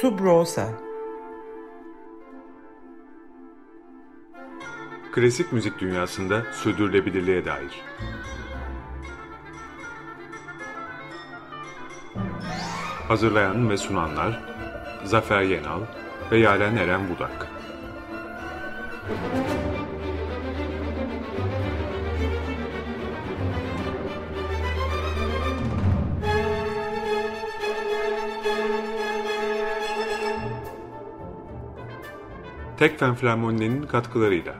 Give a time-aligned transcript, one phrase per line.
[0.00, 0.68] Subrosa
[5.12, 7.84] Klasik müzik dünyasında sürdürülebilirliğe dair.
[13.08, 14.40] Hazırlayan ve sunanlar
[15.04, 15.80] Zafer Yenal
[16.30, 17.48] ve Yaren Eren Budak.
[32.78, 34.54] Tekfen Flamoni'nin katkılarıyla.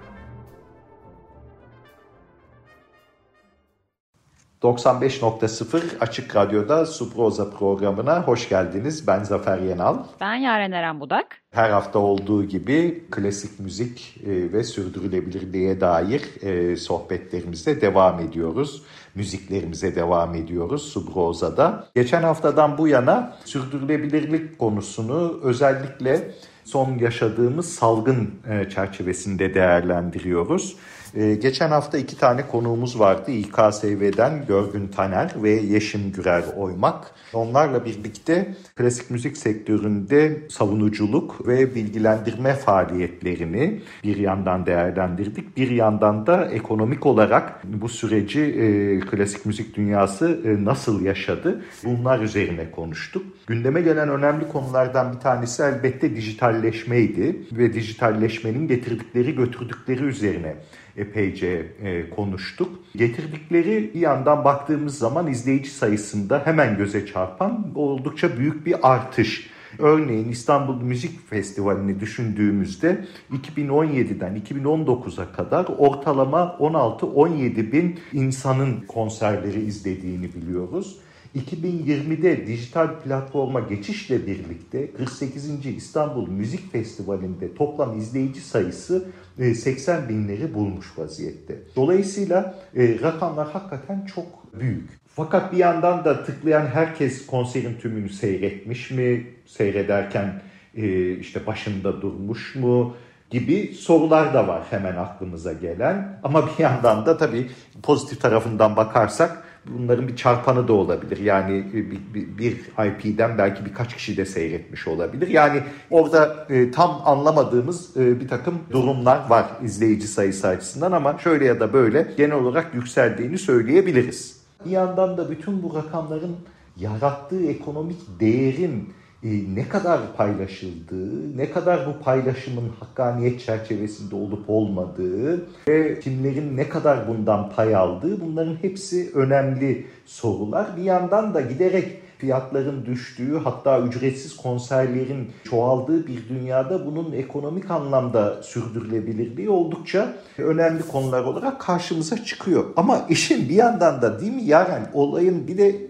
[4.63, 9.07] 95.0 Açık Radyo'da Suproza programına hoş geldiniz.
[9.07, 9.99] Ben Zafer Yenal.
[10.21, 11.27] Ben Yaren Eren Budak.
[11.51, 18.83] Her hafta olduğu gibi klasik müzik e, ve sürdürülebilirliğe dair e, sohbetlerimize devam ediyoruz.
[19.15, 21.89] Müziklerimize devam ediyoruz Subroza'da.
[21.95, 26.31] Geçen haftadan bu yana sürdürülebilirlik konusunu özellikle
[26.67, 30.77] son yaşadığımız salgın e, çerçevesinde değerlendiriyoruz.
[31.17, 33.31] Ee, geçen hafta iki tane konuğumuz vardı.
[33.31, 37.11] İKSV'den Görgün Taner ve Yeşim Gürer Oymak.
[37.33, 45.57] Onlarla birlikte klasik müzik sektöründe savunuculuk ve bilgilendirme faaliyetlerini bir yandan değerlendirdik.
[45.57, 51.63] Bir yandan da ekonomik olarak bu süreci e, klasik müzik dünyası e, nasıl yaşadı?
[51.85, 53.23] Bunlar üzerine konuştuk.
[53.47, 60.55] Gündeme gelen önemli konulardan bir tanesi elbette dijitalleşmeydi ve dijitalleşmenin getirdikleri götürdükleri üzerine
[60.97, 62.69] epeyce e, konuştuk.
[62.97, 69.51] Getirdikleri bir yandan baktığımız zaman izleyici sayısında hemen göze çarpan oldukça büyük bir artış.
[69.79, 80.99] Örneğin İstanbul Müzik Festivali'ni düşündüğümüzde 2017'den 2019'a kadar ortalama 16-17 bin insanın konserleri izlediğini biliyoruz.
[81.37, 85.67] 2020'de dijital platforma geçişle birlikte 48.
[85.67, 89.09] İstanbul Müzik Festivali'nde toplam izleyici sayısı
[89.55, 91.59] 80 e, binleri bulmuş vaziyette.
[91.77, 94.27] Dolayısıyla e, rakamlar hakikaten çok
[94.61, 94.91] büyük.
[95.15, 99.27] Fakat bir yandan da tıklayan herkes konserin tümünü seyretmiş mi?
[99.47, 100.43] Seyrederken
[100.75, 102.97] e, işte başında durmuş mu?
[103.31, 106.19] gibi sorular da var hemen aklımıza gelen.
[106.23, 107.51] Ama bir yandan da tabii
[107.83, 111.17] pozitif tarafından bakarsak bunların bir çarpanı da olabilir.
[111.17, 112.53] Yani bir, bir, bir
[112.87, 115.29] IP'den belki birkaç kişi de seyretmiş olabilir.
[115.29, 121.45] Yani orada e, tam anlamadığımız e, bir takım durumlar var izleyici sayısı açısından ama şöyle
[121.45, 124.41] ya da böyle genel olarak yükseldiğini söyleyebiliriz.
[124.65, 126.37] Bir yandan da bütün bu rakamların
[126.77, 135.47] yarattığı ekonomik değerin e, ne kadar paylaşıldığı, ne kadar bu paylaşımın hakkaniyet çerçevesinde olup olmadığı
[135.69, 140.77] ve kimlerin ne kadar bundan pay aldığı bunların hepsi önemli sorular.
[140.77, 148.43] Bir yandan da giderek fiyatların düştüğü hatta ücretsiz konserlerin çoğaldığı bir dünyada bunun ekonomik anlamda
[148.43, 152.65] sürdürülebilirliği oldukça önemli konular olarak karşımıza çıkıyor.
[152.77, 155.81] Ama işin bir yandan da değil mi Yaren olayın bir de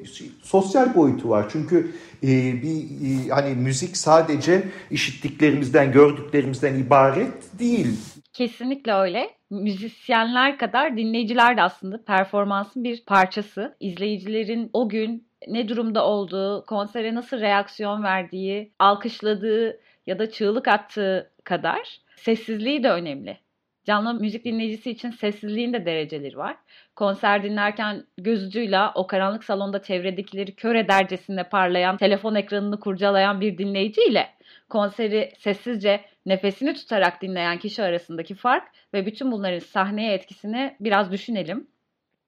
[0.43, 1.47] sosyal boyutu var.
[1.53, 7.87] Çünkü e, bir e, hani müzik sadece işittiklerimizden, gördüklerimizden ibaret değil.
[8.33, 9.31] Kesinlikle öyle.
[9.51, 13.77] Müzisyenler kadar dinleyiciler de aslında performansın bir parçası.
[13.81, 21.31] İzleyicilerin o gün ne durumda olduğu, konsere nasıl reaksiyon verdiği, alkışladığı ya da çığlık attığı
[21.45, 23.39] kadar sessizliği de önemli.
[23.85, 26.57] Canlı müzik dinleyicisi için sessizliğin de dereceleri var.
[26.97, 33.59] Konser dinlerken göz ucuyla o karanlık salonda çevredekileri kör edercesine parlayan, telefon ekranını kurcalayan bir
[33.59, 34.29] dinleyici ile
[34.69, 38.65] konseri sessizce nefesini tutarak dinleyen kişi arasındaki fark
[38.95, 41.67] ve bütün bunların sahneye etkisini biraz düşünelim.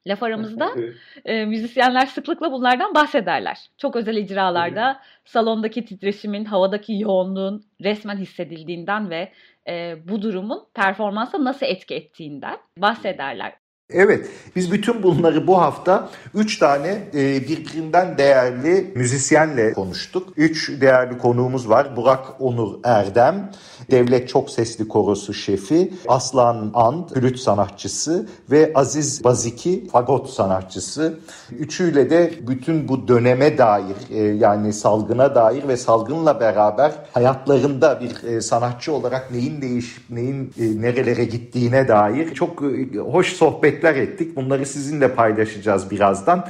[0.06, 0.70] Laf aramızda
[1.24, 3.58] e, müzisyenler sıklıkla bunlardan bahsederler.
[3.78, 9.32] Çok özel icralarda salondaki titreşimin, havadaki yoğunluğun resmen hissedildiğinden ve
[9.68, 13.52] e, bu durumun performansa nasıl etki ettiğinden bahsederler.
[13.92, 20.28] Evet, biz bütün bunları bu hafta 3 tane e, birbirinden değerli müzisyenle konuştuk.
[20.36, 21.96] 3 değerli konuğumuz var.
[21.96, 23.50] Burak Onur Erdem,
[23.90, 31.18] Devlet Çok Sesli Korosu şefi, Aslan And, flüt sanatçısı ve Aziz Baziki, fagot sanatçısı.
[31.50, 38.28] Üçüyle de bütün bu döneme dair e, yani salgına dair ve salgınla beraber hayatlarında bir
[38.28, 42.62] e, sanatçı olarak neyin değişip neyin nerelere gittiğine dair çok
[43.12, 44.36] hoş sohbet sohbetler ettik.
[44.36, 46.48] Bunları sizinle paylaşacağız birazdan.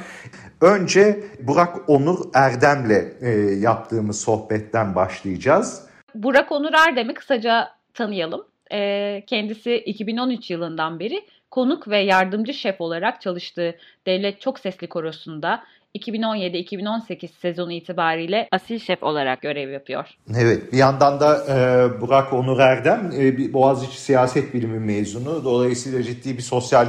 [0.60, 3.30] Önce Burak Onur Erdem'le e,
[3.60, 5.82] yaptığımız sohbetten başlayacağız.
[6.14, 8.44] Burak Onur Erdem'i kısaca tanıyalım.
[8.72, 11.20] E, kendisi 2013 yılından beri
[11.50, 13.74] konuk ve yardımcı şef olarak çalıştığı
[14.06, 15.62] Devlet Çok Sesli Korosu'nda
[15.96, 20.08] 2017-2018 sezonu itibariyle asil şef olarak görev yapıyor.
[20.38, 25.44] Evet bir yandan da e, Burak Onur Erdem e, Boğaziçi Siyaset Bilimi mezunu.
[25.44, 26.86] Dolayısıyla ciddi bir sosyal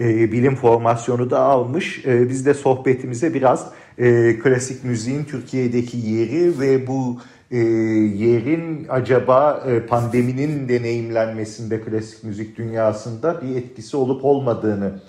[0.00, 2.04] e, bilim formasyonu da almış.
[2.06, 7.18] E, biz de sohbetimize biraz e, klasik müziğin Türkiye'deki yeri ve bu
[7.50, 15.00] yerin acaba pandeminin deneyimlenmesinde klasik müzik dünyasında bir etkisi olup olmadığını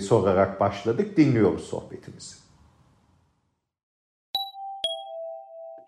[0.00, 1.16] sorarak başladık.
[1.16, 2.39] Dinliyoruz sohbetimizi.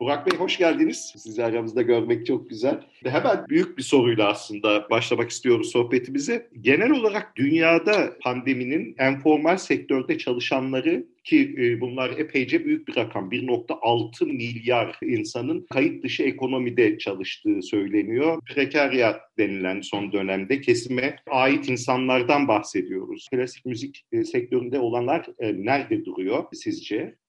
[0.02, 1.12] Burak Bey hoş geldiniz.
[1.16, 2.80] Sizi aramızda görmek çok güzel.
[3.04, 6.48] Hemen büyük bir soruyla aslında başlamak istiyoruz sohbetimize.
[6.60, 13.30] Genel olarak dünyada pandeminin enformal sektörde çalışanları ki e, bunlar epeyce büyük bir rakam.
[13.30, 18.40] 1.6 milyar insanın kayıt dışı ekonomide çalıştığı söyleniyor.
[18.54, 23.28] Prekaryat denilen son dönemde kesime ait insanlardan bahsediyoruz.
[23.32, 27.21] Klasik müzik e, sektöründe olanlar e, nerede duruyor sizce?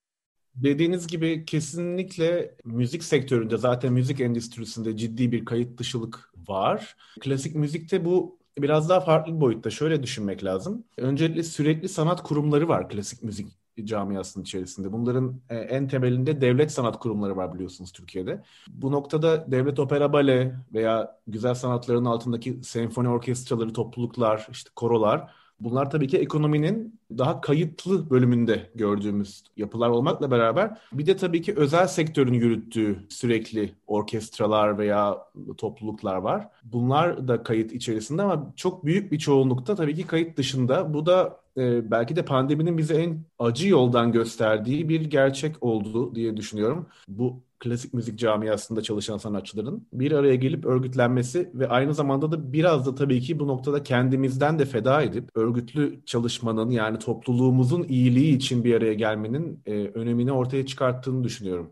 [0.55, 6.95] Dediğiniz gibi kesinlikle müzik sektöründe zaten müzik endüstrisinde ciddi bir kayıt dışılık var.
[7.21, 9.69] Klasik müzikte bu biraz daha farklı bir boyutta.
[9.69, 10.83] Şöyle düşünmek lazım.
[10.97, 13.47] Öncelikle sürekli sanat kurumları var klasik müzik
[13.83, 14.91] camiasının içerisinde.
[14.91, 18.43] Bunların e, en temelinde devlet sanat kurumları var biliyorsunuz Türkiye'de.
[18.67, 25.91] Bu noktada devlet opera bale veya güzel sanatların altındaki senfoni orkestraları, topluluklar, işte korolar Bunlar
[25.91, 31.87] tabii ki ekonominin daha kayıtlı bölümünde gördüğümüz yapılar olmakla beraber bir de tabii ki özel
[31.87, 35.17] sektörün yürüttüğü sürekli orkestralar veya
[35.57, 36.47] topluluklar var.
[36.63, 40.93] Bunlar da kayıt içerisinde ama çok büyük bir çoğunlukta tabii ki kayıt dışında.
[40.93, 46.37] Bu da e, belki de pandeminin bize en acı yoldan gösterdiği bir gerçek oldu diye
[46.37, 46.87] düşünüyorum.
[47.07, 52.85] Bu klasik müzik camiasında çalışan sanatçıların bir araya gelip örgütlenmesi ve aynı zamanda da biraz
[52.85, 58.63] da tabii ki bu noktada kendimizden de feda edip örgütlü çalışmanın yani topluluğumuzun iyiliği için
[58.63, 61.71] bir araya gelmenin e, önemini ortaya çıkarttığını düşünüyorum.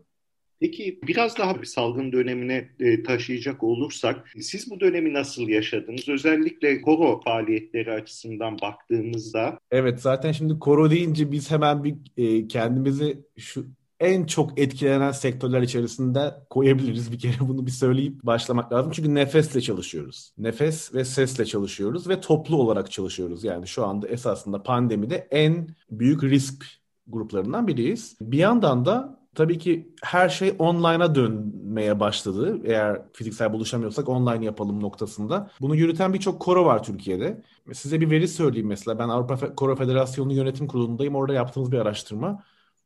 [0.60, 6.08] Peki biraz daha bir salgın dönemine e, taşıyacak olursak siz bu dönemi nasıl yaşadınız?
[6.08, 9.58] Özellikle koro faaliyetleri açısından baktığımızda.
[9.70, 13.66] Evet zaten şimdi koro deyince biz hemen bir e, kendimizi şu
[14.02, 18.92] en çok etkilenen sektörler içerisinde koyabiliriz bir kere bunu bir söyleyip başlamak lazım.
[18.92, 20.32] Çünkü nefesle çalışıyoruz.
[20.38, 23.44] Nefes ve sesle çalışıyoruz ve toplu olarak çalışıyoruz.
[23.44, 26.64] Yani şu anda esasında pandemide en büyük risk
[27.06, 28.16] gruplarından biriyiz.
[28.20, 32.60] Bir yandan da tabii ki her şey online'a dönmeye başladı.
[32.64, 35.50] Eğer fiziksel buluşamıyorsak online yapalım noktasında.
[35.60, 37.42] Bunu yürüten birçok koro var Türkiye'de.
[37.72, 38.98] Size bir veri söyleyeyim mesela.
[38.98, 41.14] Ben Avrupa Koro Federasyonu Yönetim Kurulu'ndayım.
[41.14, 42.42] Orada yaptığımız bir araştırma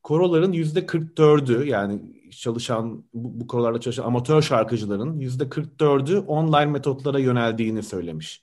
[0.06, 2.00] koroların yüzde 44'ü yani
[2.30, 8.42] çalışan bu, bu korolarda çalışan amatör şarkıcıların yüzde 44'ü online metotlara yöneldiğini söylemiş.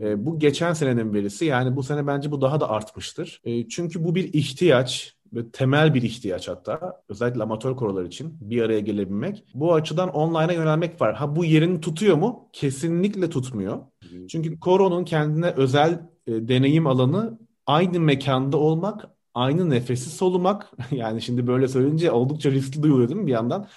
[0.00, 3.40] E, bu geçen senenin verisi yani bu sene bence bu daha da artmıştır.
[3.44, 8.62] E, çünkü bu bir ihtiyaç ve temel bir ihtiyaç hatta özellikle amatör korolar için bir
[8.62, 9.44] araya gelebilmek.
[9.54, 11.14] Bu açıdan online'a yönelmek var.
[11.14, 12.48] Ha bu yerini tutuyor mu?
[12.52, 13.78] Kesinlikle tutmuyor.
[14.28, 15.92] Çünkü koronun kendine özel
[16.26, 22.82] e, deneyim alanı aynı mekanda olmak aynı nefesi solumak yani şimdi böyle söyleyince oldukça riskli
[22.82, 23.68] duyuluyor değil mi bir yandan?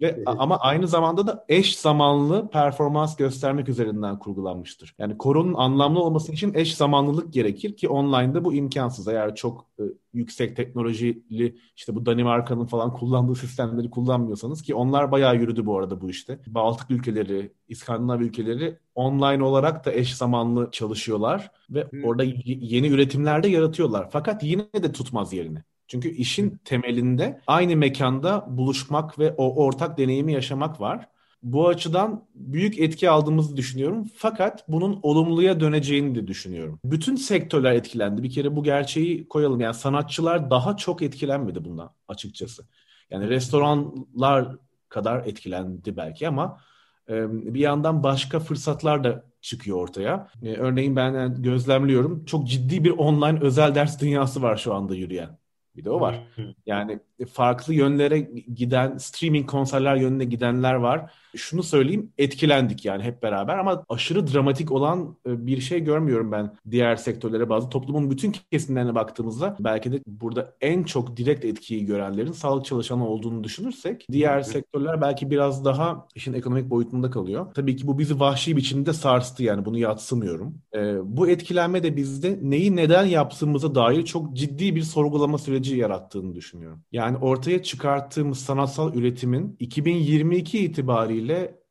[0.00, 4.94] Ve ama aynı zamanda da eş zamanlı performans göstermek üzerinden kurgulanmıştır.
[4.98, 9.08] Yani koronun anlamlı olması için eş zamanlılık gerekir ki online'da bu imkansız.
[9.08, 9.82] Eğer çok e,
[10.14, 16.00] yüksek teknolojili işte bu Danimarka'nın falan kullandığı sistemleri kullanmıyorsanız ki onlar bayağı yürüdü bu arada
[16.00, 16.38] bu işte.
[16.46, 22.04] Baltık ülkeleri, İskandinav ülkeleri online olarak da eş zamanlı çalışıyorlar ve hmm.
[22.04, 24.08] orada yeni üretimler de yaratıyorlar.
[24.10, 25.62] Fakat yine de tutmaz yerini.
[25.88, 31.08] Çünkü işin temelinde aynı mekanda buluşmak ve o ortak deneyimi yaşamak var.
[31.42, 34.06] Bu açıdan büyük etki aldığımızı düşünüyorum.
[34.16, 36.80] Fakat bunun olumluya döneceğini de düşünüyorum.
[36.84, 38.22] Bütün sektörler etkilendi.
[38.22, 39.60] Bir kere bu gerçeği koyalım.
[39.60, 42.66] Yani sanatçılar daha çok etkilenmedi bundan açıkçası.
[43.10, 44.56] Yani restoranlar
[44.88, 46.60] kadar etkilendi belki ama
[47.08, 50.28] bir yandan başka fırsatlar da çıkıyor ortaya.
[50.42, 55.38] Örneğin ben gözlemliyorum çok ciddi bir online özel ders dünyası var şu anda yürüyen.
[55.78, 56.18] Bir de o var.
[56.66, 56.98] Yani
[57.32, 58.18] farklı yönlere
[58.54, 61.12] giden, streaming konserler yönüne gidenler var.
[61.36, 66.54] Şunu söyleyeyim, etkilendik yani hep beraber ama aşırı dramatik olan e, bir şey görmüyorum ben
[66.70, 67.68] diğer sektörlere bazı.
[67.68, 73.44] Toplumun bütün kesimlerine baktığımızda belki de burada en çok direkt etkiyi görenlerin sağlık çalışanı olduğunu
[73.44, 77.46] düşünürsek diğer sektörler belki biraz daha işin ekonomik boyutunda kalıyor.
[77.54, 80.58] Tabii ki bu bizi vahşi biçimde sarstı yani bunu yatsımıyorum.
[80.74, 86.34] Ee, bu etkilenme de bizde neyi neden yaptığımıza dair çok ciddi bir sorgulama süreci yarattığını
[86.34, 86.82] düşünüyorum.
[86.92, 91.17] Yani ortaya çıkarttığımız sanatsal üretimin 2022 itibariyle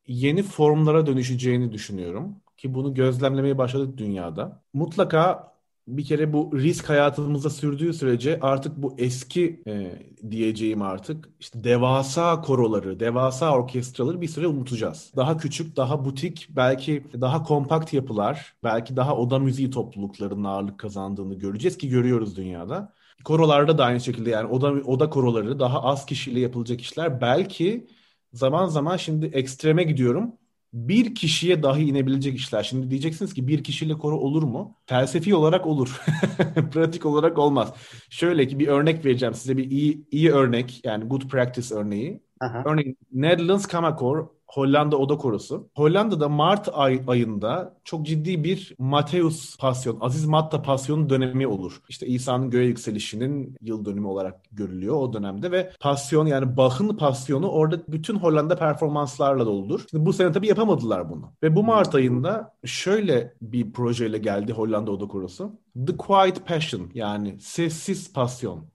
[0.08, 4.64] yeni formlara dönüşeceğini düşünüyorum ki bunu gözlemlemeye başladık dünyada.
[4.74, 5.54] Mutlaka
[5.88, 10.02] bir kere bu risk hayatımızda sürdüğü sürece artık bu eski e,
[10.32, 15.12] diyeceğim artık işte devasa koroları, devasa orkestraları bir süre unutacağız.
[15.16, 21.34] Daha küçük, daha butik, belki daha kompakt yapılar, belki daha oda müziği topluluklarının ağırlık kazandığını
[21.36, 22.94] göreceğiz ki görüyoruz dünyada.
[23.24, 27.22] Korolarda da aynı şekilde yani oda, oda koroları daha az kişiyle yapılacak işler.
[27.22, 27.88] Belki
[28.34, 30.34] zaman zaman şimdi ekstreme gidiyorum
[30.74, 32.64] bir kişiye dahi inebilecek işler.
[32.64, 34.78] Şimdi diyeceksiniz ki bir kişiyle koro olur mu?
[34.86, 36.02] Felsefi olarak olur.
[36.74, 37.74] Pratik olarak olmaz.
[38.10, 42.24] Şöyle ki bir örnek vereceğim size bir iyi iyi örnek yani good practice örneği.
[42.40, 42.64] Aha.
[42.66, 45.70] Örneğin Netherlands Kamakor Hollanda Oda Korosu.
[45.76, 51.82] Hollanda'da Mart ay, ayında çok ciddi bir Matteus pasyon, Aziz Matta pasyonu dönemi olur.
[51.90, 57.50] İşte İsa'nın göğe yükselişinin yıl dönümü olarak görülüyor o dönemde ve pasyon yani Bach'ın pasyonu
[57.50, 59.86] orada bütün Hollanda performanslarla doludur.
[59.92, 61.32] Şimdi bu sene tabii yapamadılar bunu.
[61.44, 65.52] Ve bu Mart ayında şöyle bir projeyle geldi Hollanda Oda Korosu.
[65.88, 68.66] The Quiet Passion yani sessiz pasyon.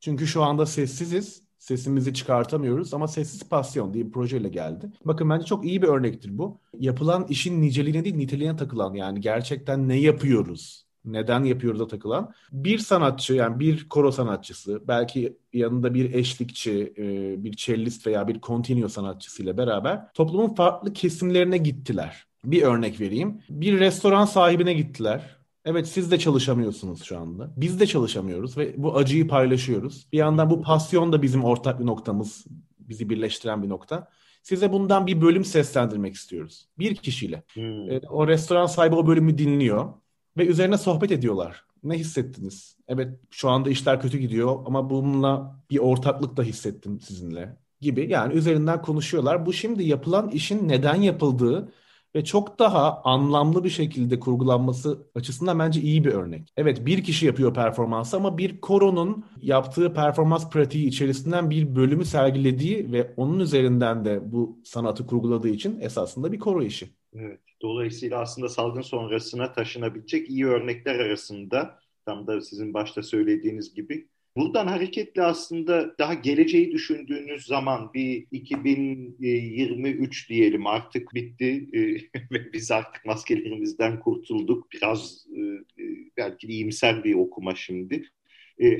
[0.00, 4.90] Çünkü şu anda sessiziz sesimizi çıkartamıyoruz ama Sessiz Pasyon diye bir projeyle geldi.
[5.04, 6.58] Bakın bence çok iyi bir örnektir bu.
[6.78, 10.86] Yapılan işin niceliğine değil niteliğine takılan yani gerçekten ne yapıyoruz?
[11.04, 17.52] Neden yapıyoruz'a takılan bir sanatçı yani bir koro sanatçısı belki yanında bir eşlikçi, e, bir
[17.52, 22.26] cellist veya bir continuo sanatçısıyla beraber toplumun farklı kesimlerine gittiler.
[22.44, 23.40] Bir örnek vereyim.
[23.50, 27.52] Bir restoran sahibine gittiler Evet siz de çalışamıyorsunuz şu anda.
[27.56, 30.06] Biz de çalışamıyoruz ve bu acıyı paylaşıyoruz.
[30.12, 32.44] Bir yandan bu pasyon da bizim ortak bir noktamız,
[32.78, 34.08] bizi birleştiren bir nokta.
[34.42, 36.68] Size bundan bir bölüm seslendirmek istiyoruz.
[36.78, 37.42] Bir kişiyle.
[37.52, 37.90] Hmm.
[37.90, 39.92] E, o restoran sahibi o bölümü dinliyor
[40.36, 41.64] ve üzerine sohbet ediyorlar.
[41.84, 42.76] Ne hissettiniz?
[42.88, 48.10] Evet şu anda işler kötü gidiyor ama bununla bir ortaklık da hissettim sizinle gibi.
[48.10, 49.46] Yani üzerinden konuşuyorlar.
[49.46, 51.72] Bu şimdi yapılan işin neden yapıldığı
[52.14, 56.52] ve çok daha anlamlı bir şekilde kurgulanması açısından bence iyi bir örnek.
[56.56, 62.92] Evet bir kişi yapıyor performansı ama bir koronun yaptığı performans pratiği içerisinden bir bölümü sergilediği
[62.92, 66.90] ve onun üzerinden de bu sanatı kurguladığı için esasında bir koro işi.
[67.14, 67.40] Evet.
[67.62, 74.66] Dolayısıyla aslında salgın sonrasına taşınabilecek iyi örnekler arasında tam da sizin başta söylediğiniz gibi Buradan
[74.66, 81.78] hareketle aslında daha geleceği düşündüğünüz zaman bir 2023 diyelim artık bitti e,
[82.30, 84.72] ve biz artık maskelerimizden kurtulduk.
[84.72, 85.40] Biraz e,
[85.82, 88.02] e, belki iyimser bir okuma şimdi.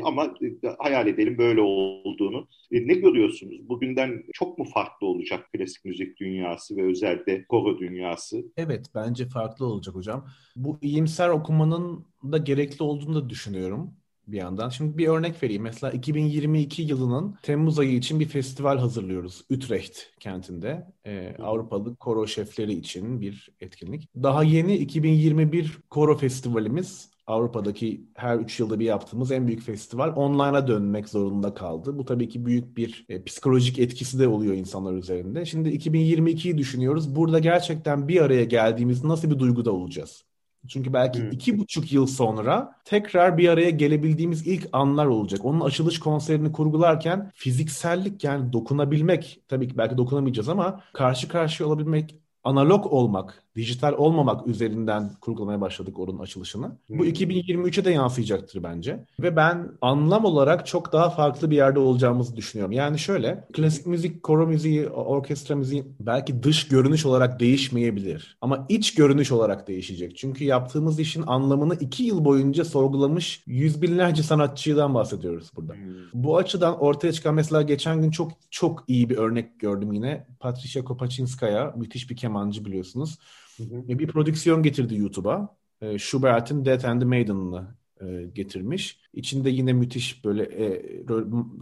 [0.05, 0.35] ama
[0.79, 2.49] hayal edelim böyle olduğunu.
[2.71, 3.69] ne görüyorsunuz?
[3.69, 8.45] Bugünden çok mu farklı olacak klasik müzik dünyası ve özellikle koro dünyası?
[8.57, 10.27] Evet, bence farklı olacak hocam.
[10.57, 14.00] Bu iyimser okumanın da gerekli olduğunu da düşünüyorum
[14.33, 14.69] bir yandan.
[14.69, 15.63] Şimdi bir örnek vereyim.
[15.63, 19.45] Mesela 2022 yılının Temmuz ayı için bir festival hazırlıyoruz.
[19.51, 20.87] Utrecht kentinde.
[21.07, 24.09] Ee, Avrupalı koro şefleri için bir etkinlik.
[24.23, 30.69] Daha yeni 2021 koro festivalimiz Avrupa'daki her 3 yılda bir yaptığımız en büyük festival online'a
[30.69, 31.99] dönmek zorunda kaldı.
[31.99, 35.45] Bu tabii ki büyük bir e, psikolojik etkisi de oluyor insanlar üzerinde.
[35.45, 37.17] Şimdi 2022'yi düşünüyoruz.
[37.17, 40.30] Burada gerçekten bir araya geldiğimiz nasıl bir duyguda olacağız?
[40.69, 41.31] Çünkü belki hmm.
[41.31, 45.45] iki buçuk yıl sonra tekrar bir araya gelebildiğimiz ilk anlar olacak.
[45.45, 52.15] Onun açılış konserini kurgularken fiziksellik yani dokunabilmek tabii ki belki dokunamayacağız ama karşı karşıya olabilmek
[52.45, 56.79] analog olmak, dijital olmamak üzerinden kurgulamaya başladık onun açılışını.
[56.89, 57.85] Bu 2023'e hmm.
[57.85, 59.05] de yansıyacaktır bence.
[59.21, 62.73] Ve ben anlam olarak çok daha farklı bir yerde olacağımızı düşünüyorum.
[62.73, 68.37] Yani şöyle, klasik müzik, koro müziği, orkestra müziği belki dış görünüş olarak değişmeyebilir.
[68.41, 70.17] Ama iç görünüş olarak değişecek.
[70.17, 75.73] Çünkü yaptığımız işin anlamını iki yıl boyunca sorgulamış yüz binlerce sanatçıdan bahsediyoruz burada.
[75.75, 75.81] Hmm.
[76.15, 80.27] Bu açıdan ortaya çıkan mesela geçen gün çok çok iyi bir örnek gördüm yine.
[80.41, 83.19] Patricia Kopachinskaya, müthiş bir kemancı biliyorsunuz.
[83.61, 83.99] Hı hı.
[83.99, 85.57] Bir prodüksiyon getirdi YouTube'a.
[85.81, 89.01] E, Schubert'in Death and the Maiden'ını e, getirmiş.
[89.13, 90.83] İçinde yine müthiş böyle e,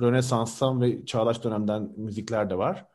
[0.00, 2.86] Rönesans'tan ve çağdaş dönemden müzikler de var.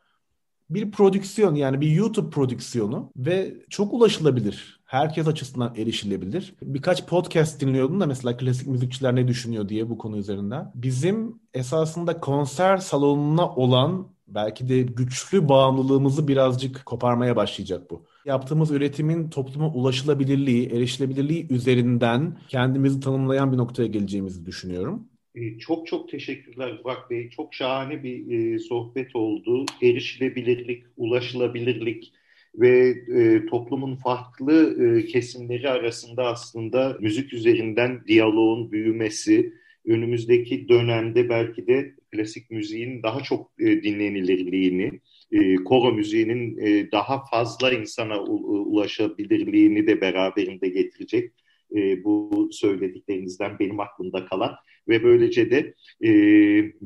[0.73, 4.79] Bir prodüksiyon yani bir YouTube prodüksiyonu ve çok ulaşılabilir.
[4.85, 6.55] Herkes açısından erişilebilir.
[6.61, 10.71] Birkaç podcast dinliyordum da mesela klasik müzikçiler ne düşünüyor diye bu konu üzerinden.
[10.75, 18.05] Bizim esasında konser salonuna olan belki de güçlü bağımlılığımızı birazcık koparmaya başlayacak bu.
[18.25, 25.07] Yaptığımız üretimin topluma ulaşılabilirliği, erişilebilirliği üzerinden kendimizi tanımlayan bir noktaya geleceğimizi düşünüyorum.
[25.35, 27.29] E, çok çok teşekkürler Burak Bey.
[27.29, 29.65] Çok şahane bir e, sohbet oldu.
[29.81, 32.13] Erişilebilirlik, ulaşılabilirlik
[32.55, 39.53] ve e, toplumun farklı e, kesimleri arasında aslında müzik üzerinden diyaloğun büyümesi,
[39.85, 44.99] önümüzdeki dönemde belki de klasik müziğin daha çok e, dinlenilirliğini,
[45.31, 48.35] e, koro müziğinin e, daha fazla insana u,
[48.73, 51.31] ulaşabilirliğini de beraberinde getirecek
[51.75, 54.55] e, bu söylediklerinizden benim aklımda kalan
[54.87, 55.73] ve böylece de
[56.07, 56.11] e,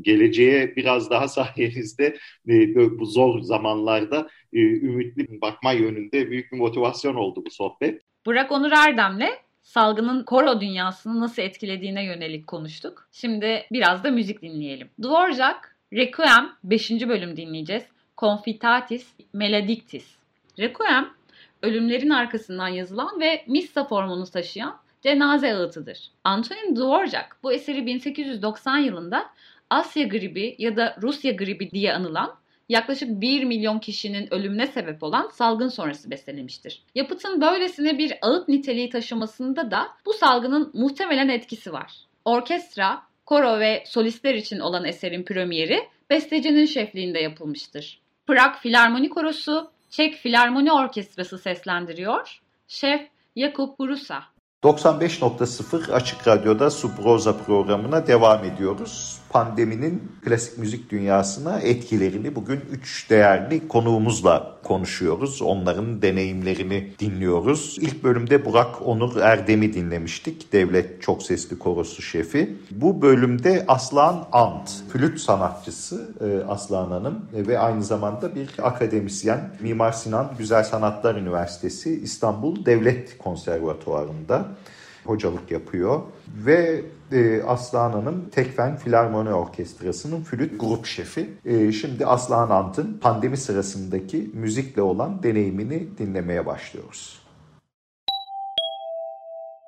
[0.02, 7.16] geleceğe biraz daha sayenizde e, bu zor zamanlarda e, ümitli bakma yönünde büyük bir motivasyon
[7.16, 8.02] oldu bu sohbet.
[8.26, 9.30] Burak Onur Erdem'le
[9.64, 13.10] salgının koro dünyasını nasıl etkilediğine yönelik konuştuk.
[13.12, 14.90] Şimdi biraz da müzik dinleyelim.
[15.04, 16.92] Dvorak, Requiem 5.
[16.92, 17.84] bölüm dinleyeceğiz.
[18.18, 20.16] Confitatis Melodictis.
[20.60, 21.10] Requiem,
[21.62, 26.12] ölümlerin arkasından yazılan ve missa formunu taşıyan cenaze ağıtıdır.
[26.24, 29.30] Antonin Dvorak bu eseri 1890 yılında
[29.70, 32.36] Asya gribi ya da Rusya gribi diye anılan
[32.70, 36.84] yaklaşık 1 milyon kişinin ölümüne sebep olan salgın sonrası bestelemiştir.
[36.96, 41.94] Yapıtın böylesine bir ağıt niteliği taşımasında da bu salgının muhtemelen etkisi var.
[42.26, 48.00] Orkestra, koro ve solistler için olan eserin premieri bestecinin şefliğinde yapılmıştır.
[48.28, 52.42] Prag Filarmoni Korosu, Çek Filarmoni Orkestrası seslendiriyor.
[52.68, 54.24] Şef Jakub Gurusa.
[54.64, 59.18] 95.0 Açık Radyo'da Subroza programına devam ediyoruz.
[59.30, 65.42] Pandeminin klasik müzik dünyasına etkilerini bugün üç değerli konuğumuzla konuşuyoruz.
[65.42, 67.78] Onların deneyimlerini dinliyoruz.
[67.82, 70.54] İlk bölümde Burak Onur Erdem'i dinlemiştik.
[70.54, 72.58] Devlet Çok Sesli Korosu şefi.
[72.72, 79.50] Bu bölümde Aslan Ant, flüt sanatçısı e, Aslan Hanım ve aynı zamanda bir akademisyen.
[79.60, 84.46] Mimar Sinan Güzel Sanatlar Üniversitesi İstanbul Devlet Konservatuvarı'nda
[85.08, 86.02] hocalık yapıyor.
[86.46, 91.30] Ve e, Aslan Hanım Tekfen Filarmoni Orkestrası'nın flüt grup şefi.
[91.46, 97.28] E, şimdi Aslan Ant'ın pandemi sırasındaki müzikle olan deneyimini dinlemeye başlıyoruz.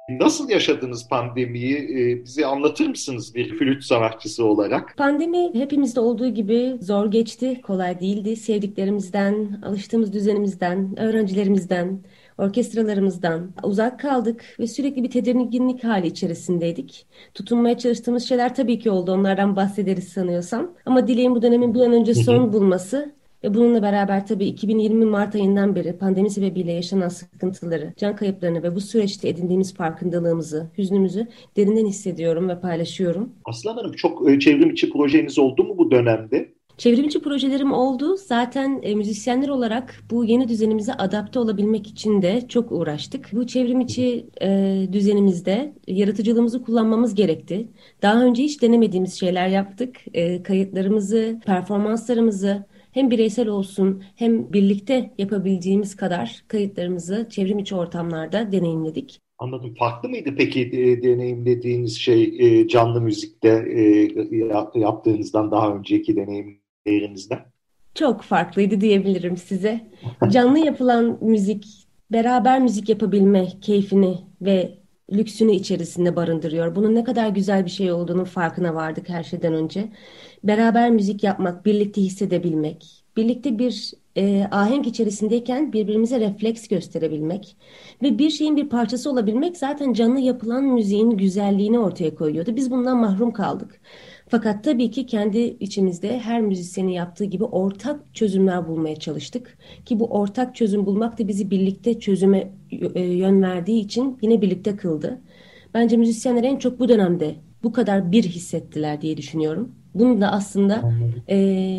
[0.10, 1.76] Nasıl yaşadınız pandemiyi?
[1.76, 4.98] Ee, bize anlatır mısınız bir flüt sanatçısı olarak?
[4.98, 8.36] Pandemi hepimizde olduğu gibi zor geçti, kolay değildi.
[8.36, 12.00] Sevdiklerimizden, alıştığımız düzenimizden, öğrencilerimizden,
[12.40, 17.06] orkestralarımızdan uzak kaldık ve sürekli bir tedirginlik hali içerisindeydik.
[17.34, 19.12] Tutunmaya çalıştığımız şeyler tabii ki oldu.
[19.12, 20.72] Onlardan bahsederiz sanıyorsam.
[20.86, 25.36] Ama dileğim bu dönemin bir an önce son bulması ve bununla beraber tabii 2020 Mart
[25.36, 31.86] ayından beri pandemi sebebiyle yaşanan sıkıntıları, can kayıplarını ve bu süreçte edindiğimiz farkındalığımızı, hüznümüzü derinden
[31.86, 33.30] hissediyorum ve paylaşıyorum.
[33.46, 36.54] Aslan Hanım çok e, çevrim içi projeniz oldu mu bu dönemde?
[36.80, 38.18] Çevrimiçi projelerim oldu.
[38.18, 43.30] Zaten e, müzisyenler olarak bu yeni düzenimize adapte olabilmek için de çok uğraştık.
[43.34, 47.68] Bu çevrimiçi e, düzenimizde yaratıcılığımızı kullanmamız gerekti.
[48.02, 49.98] Daha önce hiç denemediğimiz şeyler yaptık.
[50.14, 59.22] E, kayıtlarımızı, performanslarımızı hem bireysel olsun hem birlikte yapabileceğimiz kadar kayıtlarımızı çevrimiçi ortamlarda deneyimledik.
[59.38, 59.76] Anladım.
[59.80, 67.46] Farklı mıydı peki e, deneyimlediğiniz şey e, canlı müzikte e, yaptığınızdan daha önceki deneyim değerinizden?
[67.96, 69.92] Çok farklıydı diyebilirim size.
[70.32, 74.80] Canlı yapılan müzik, beraber müzik yapabilme keyfini ve
[75.14, 76.76] lüksünü içerisinde barındırıyor.
[76.76, 79.90] Bunun ne kadar güzel bir şey olduğunun farkına vardık her şeyden önce.
[80.44, 87.58] Beraber müzik yapmak, birlikte hissedebilmek, birlikte bir e, ahenk içerisindeyken birbirimize refleks gösterebilmek
[88.04, 92.56] ve bir şeyin bir parçası olabilmek zaten canlı yapılan müziğin güzelliğini ortaya koyuyordu.
[92.56, 93.82] Biz bundan mahrum kaldık.
[94.30, 99.58] Fakat tabii ki kendi içimizde her müzisyenin yaptığı gibi ortak çözümler bulmaya çalıştık.
[99.86, 102.52] Ki bu ortak çözüm bulmak da bizi birlikte çözüme
[102.96, 105.22] e, yön verdiği için yine birlikte kıldı.
[105.74, 109.72] Bence müzisyenler en çok bu dönemde bu kadar bir hissettiler diye düşünüyorum.
[109.96, 110.94] Bunun da aslında
[111.28, 111.38] e,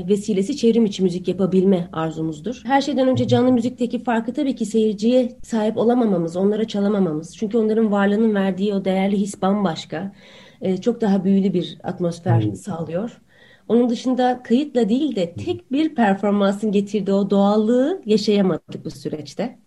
[0.09, 2.63] vesilesi çevrim içi müzik yapabilme arzumuzdur.
[2.65, 7.37] Her şeyden önce canlı müzikteki farkı tabii ki seyirciye sahip olamamamız, onlara çalamamamız.
[7.37, 10.13] Çünkü onların varlığının verdiği o değerli his bambaşka
[10.61, 12.57] e, çok daha büyülü bir atmosfer hmm.
[12.57, 13.21] sağlıyor.
[13.69, 19.59] Onun dışında kayıtla değil de tek bir performansın getirdiği o doğallığı yaşayamadık bu süreçte.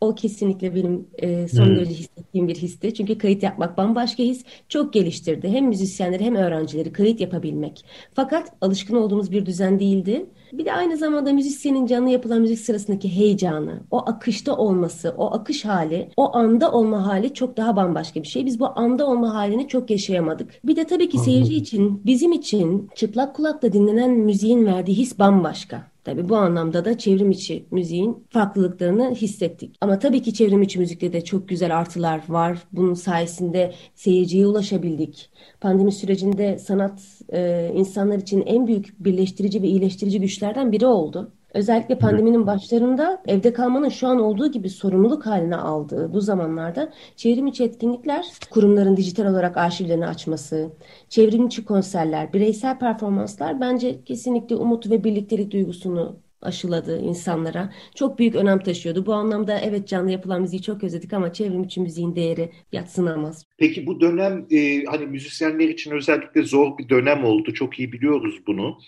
[0.00, 2.94] O kesinlikle benim e, son derece hissettiğim bir histi.
[2.94, 4.44] Çünkü kayıt yapmak bambaşka his.
[4.68, 5.48] Çok geliştirdi.
[5.48, 7.84] Hem müzisyenleri hem öğrencileri kayıt yapabilmek.
[8.14, 10.26] Fakat alışkın olduğumuz bir düzen değildi.
[10.52, 15.64] Bir de aynı zamanda müzisyenin canlı yapılan müzik sırasındaki heyecanı, o akışta olması, o akış
[15.64, 18.46] hali, o anda olma hali çok daha bambaşka bir şey.
[18.46, 20.60] Biz bu anda olma halini çok yaşayamadık.
[20.64, 25.95] Bir de tabii ki seyirci için, bizim için çıplak kulakla dinlenen müziğin verdiği his bambaşka.
[26.06, 29.76] Tabii bu anlamda da çevrim içi müziğin farklılıklarını hissettik.
[29.80, 32.58] Ama tabii ki çevrim içi müzikte de çok güzel artılar var.
[32.72, 35.30] Bunun sayesinde seyirciye ulaşabildik.
[35.60, 41.32] Pandemi sürecinde sanat e, insanlar için en büyük birleştirici ve iyileştirici güçlerden biri oldu.
[41.56, 47.46] Özellikle pandeminin başlarında evde kalmanın şu an olduğu gibi sorumluluk haline aldığı bu zamanlarda çevrim
[47.46, 50.70] içi etkinlikler, kurumların dijital olarak arşivlerini açması,
[51.08, 57.72] çevrim içi konserler, bireysel performanslar bence kesinlikle umut ve birliktelik duygusunu aşıladı insanlara.
[57.94, 59.06] Çok büyük önem taşıyordu.
[59.06, 63.44] Bu anlamda evet canlı yapılan müziği çok özledik ama çevrim içi müziğin değeri yatsınamaz.
[63.58, 67.54] Peki bu dönem e, hani müzisyenler için özellikle zor bir dönem oldu.
[67.54, 68.78] Çok iyi biliyoruz bunu.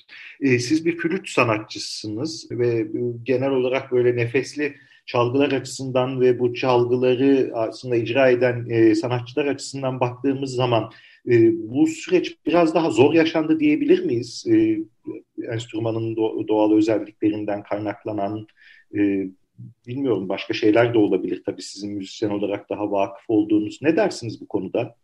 [0.40, 2.86] E, siz bir flüt sanatçısınız ve e,
[3.22, 4.74] genel olarak böyle nefesli
[5.06, 10.90] çalgılar açısından ve bu çalgıları aslında icra eden e, sanatçılar açısından baktığımız zaman
[11.28, 14.44] e, bu süreç biraz daha zor yaşandı diyebilir miyiz?
[14.50, 14.78] E,
[15.52, 16.16] enstrümanın
[16.48, 18.46] doğal özelliklerinden kaynaklanan
[18.94, 18.98] e,
[19.86, 23.78] bilmiyorum başka şeyler de olabilir tabii sizin müzisyen olarak daha vakıf olduğunuz.
[23.82, 24.94] Ne dersiniz bu konuda?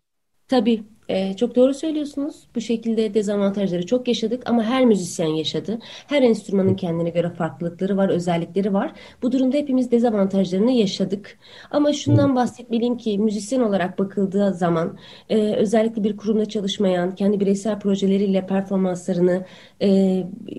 [0.49, 2.47] Tabii e, çok doğru söylüyorsunuz.
[2.55, 5.79] Bu şekilde dezavantajları çok yaşadık ama her müzisyen yaşadı.
[6.07, 8.93] Her enstrümanın kendine göre farklılıkları var, özellikleri var.
[9.23, 11.39] Bu durumda hepimiz dezavantajlarını yaşadık.
[11.71, 17.79] Ama şundan bahsetmeliyim ki müzisyen olarak bakıldığı zaman e, özellikle bir kurumda çalışmayan, kendi bireysel
[17.81, 19.45] projeleriyle performanslarını
[19.81, 19.89] e,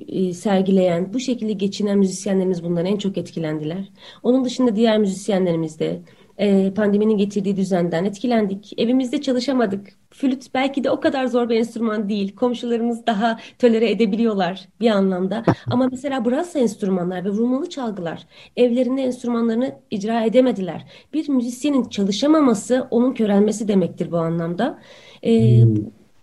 [0.07, 3.89] e, sergileyen, bu şekilde geçinen müzisyenlerimiz bundan en çok etkilendiler.
[4.23, 6.01] Onun dışında diğer müzisyenlerimiz de
[6.37, 8.73] e, pandeminin getirdiği düzenden etkilendik.
[8.77, 9.87] Evimizde çalışamadık.
[10.11, 12.35] Flüt belki de o kadar zor bir enstrüman değil.
[12.35, 15.43] Komşularımız daha tolere edebiliyorlar bir anlamda.
[15.71, 20.85] Ama mesela brass enstrümanlar ve vurmalı çalgılar evlerinde enstrümanlarını icra edemediler.
[21.13, 24.79] Bir müzisyenin çalışamaması onun körelmesi demektir bu anlamda.
[25.23, 25.75] E, hmm.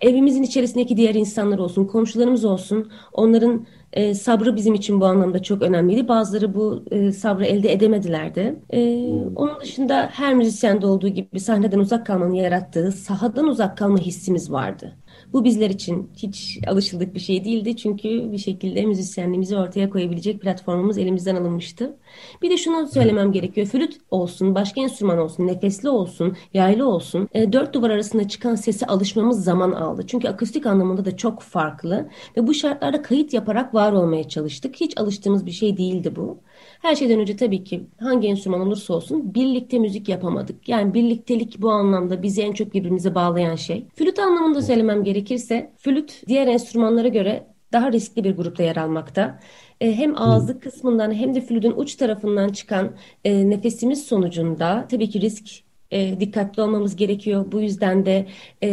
[0.02, 5.62] Evimizin içerisindeki diğer insanlar olsun, komşularımız olsun, onların e, sabrı bizim için bu anlamda çok
[5.62, 6.08] önemliydi.
[6.08, 8.62] Bazıları bu e, sabrı elde edemediler de.
[8.70, 9.36] E, hmm.
[9.36, 14.96] Onun dışında her müzisyende olduğu gibi sahneden uzak kalmanın yarattığı sahadan uzak kalma hissimiz vardı.
[15.32, 17.76] Bu bizler için hiç alışıldık bir şey değildi.
[17.76, 21.96] Çünkü bir şekilde müzisyenliğimizi ortaya koyabilecek platformumuz elimizden alınmıştı.
[22.42, 23.66] Bir de şunu söylemem gerekiyor.
[23.66, 27.28] Flüt olsun, başka enstrüman olsun, nefesli olsun, yaylı olsun.
[27.34, 30.04] E, dört duvar arasında çıkan sese alışmamız zaman aldı.
[30.06, 32.08] Çünkü akustik anlamında da çok farklı.
[32.36, 34.76] Ve bu şartlarda kayıt yaparak var olmaya çalıştık.
[34.76, 36.38] Hiç alıştığımız bir şey değildi bu.
[36.82, 40.68] Her şeyden önce tabii ki hangi enstrüman olursa olsun birlikte müzik yapamadık.
[40.68, 43.86] Yani birliktelik bu anlamda bizi en çok birbirimize bağlayan şey.
[43.94, 49.40] Flüt anlamında söylemem gerekirse flüt diğer enstrümanlara göre daha riskli bir grupta yer almakta.
[49.80, 52.92] E, hem ağızlık kısmından hem de flütün uç tarafından çıkan
[53.24, 55.46] e, nefesimiz sonucunda tabii ki risk
[55.90, 57.52] e, dikkatli olmamız gerekiyor.
[57.52, 58.26] Bu yüzden de
[58.62, 58.68] e,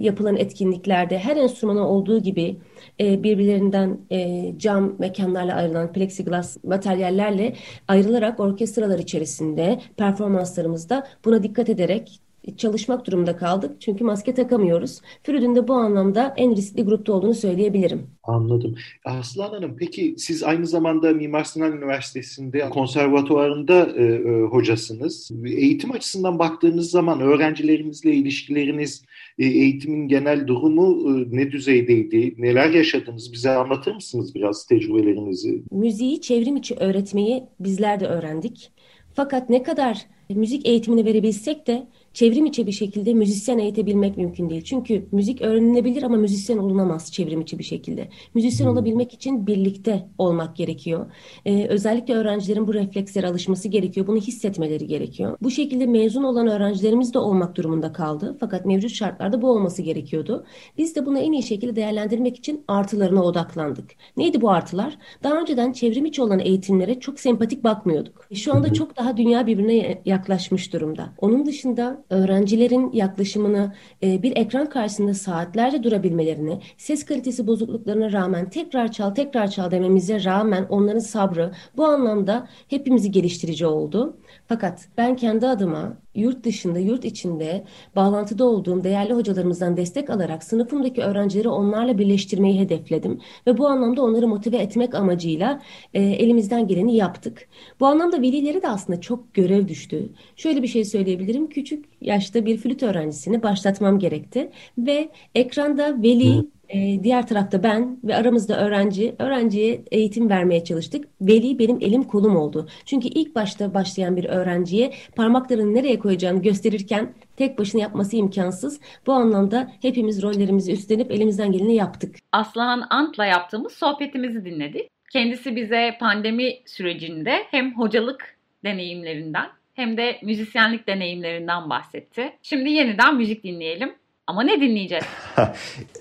[0.00, 2.56] yapılan etkinliklerde her enstrümana olduğu gibi
[3.00, 7.54] birbirlerinden e, cam mekanlarla ayrılan plexiglas materyallerle
[7.88, 12.20] ayrılarak orkestralar içerisinde performanslarımızda buna dikkat ederek
[12.56, 13.80] çalışmak durumunda kaldık.
[13.80, 15.00] Çünkü maske takamıyoruz.
[15.22, 18.06] Flüt'ün de bu anlamda en riskli grupta olduğunu söyleyebilirim.
[18.22, 18.76] Anladım.
[19.04, 25.30] Aslan Hanım peki siz aynı zamanda Mimar Sinan Üniversitesi'nde konservatuvarında e, e, hocasınız.
[25.46, 29.04] Eğitim açısından baktığınız zaman öğrencilerimizle ilişkileriniz,
[29.38, 32.34] e, eğitimin genel durumu e, ne düzeydeydi?
[32.38, 33.32] Neler yaşadınız?
[33.32, 35.62] Bize anlatır mısınız biraz tecrübelerinizi?
[35.70, 38.72] Müziği çevrim içi öğretmeyi bizler de öğrendik.
[39.14, 44.62] Fakat ne kadar müzik eğitimini verebilsek de çevrim içi bir şekilde müzisyen eğitebilmek mümkün değil.
[44.62, 48.08] Çünkü müzik öğrenilebilir ama müzisyen olunamaz çevrim içi bir şekilde.
[48.34, 48.72] Müzisyen hmm.
[48.72, 51.12] olabilmek için birlikte olmak gerekiyor.
[51.44, 54.06] Ee, özellikle öğrencilerin bu reflekslere alışması gerekiyor.
[54.06, 55.36] Bunu hissetmeleri gerekiyor.
[55.42, 58.36] Bu şekilde mezun olan öğrencilerimiz de olmak durumunda kaldı.
[58.40, 60.44] Fakat mevcut şartlarda bu olması gerekiyordu.
[60.78, 63.90] Biz de bunu en iyi şekilde değerlendirmek için artılarına odaklandık.
[64.16, 64.98] Neydi bu artılar?
[65.22, 68.26] Daha önceden çevrim içi olan eğitimlere çok sempatik bakmıyorduk.
[68.34, 71.12] Şu anda çok daha dünya birbirine yaklaşmış durumda.
[71.18, 78.92] Onun dışında öğrencilerin yaklaşımını e, bir ekran karşısında saatlerce durabilmelerini, ses kalitesi bozukluklarına rağmen tekrar
[78.92, 84.16] çal tekrar çal dememize rağmen onların sabrı bu anlamda hepimizi geliştirici oldu.
[84.46, 87.64] Fakat ben kendi adıma yurt dışında, yurt içinde
[87.96, 93.20] bağlantıda olduğum değerli hocalarımızdan destek alarak sınıfımdaki öğrencileri onlarla birleştirmeyi hedefledim.
[93.46, 95.62] Ve bu anlamda onları motive etmek amacıyla
[95.94, 97.48] e, elimizden geleni yaptık.
[97.80, 100.08] Bu anlamda velilere de aslında çok görev düştü.
[100.36, 101.48] Şöyle bir şey söyleyebilirim.
[101.48, 104.50] Küçük yaşta bir flüt öğrencisini başlatmam gerekti.
[104.78, 111.08] Ve ekranda veli ee, diğer tarafta ben ve aramızda öğrenci, öğrenciye eğitim vermeye çalıştık.
[111.20, 112.68] Veli benim elim kolum oldu.
[112.84, 118.80] Çünkü ilk başta başlayan bir öğrenciye parmaklarını nereye koyacağını gösterirken tek başına yapması imkansız.
[119.06, 122.16] Bu anlamda hepimiz rollerimizi üstlenip elimizden geleni yaptık.
[122.32, 124.90] Aslan Ant'la yaptığımız sohbetimizi dinledik.
[125.12, 132.32] Kendisi bize pandemi sürecinde hem hocalık deneyimlerinden hem de müzisyenlik deneyimlerinden bahsetti.
[132.42, 133.94] Şimdi yeniden müzik dinleyelim.
[134.30, 135.04] Ama ne dinleyeceğiz?